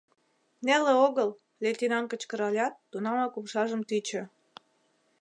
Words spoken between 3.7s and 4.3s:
тӱчӧ.